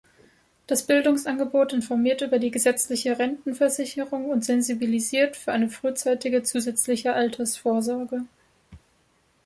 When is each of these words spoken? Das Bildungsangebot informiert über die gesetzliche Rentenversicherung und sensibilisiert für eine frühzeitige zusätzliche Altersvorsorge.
Das 0.65 0.87
Bildungsangebot 0.87 1.73
informiert 1.73 2.21
über 2.23 2.39
die 2.39 2.49
gesetzliche 2.49 3.19
Rentenversicherung 3.19 4.31
und 4.31 4.43
sensibilisiert 4.43 5.35
für 5.35 5.51
eine 5.51 5.69
frühzeitige 5.69 6.41
zusätzliche 6.41 7.13
Altersvorsorge. 7.13 8.23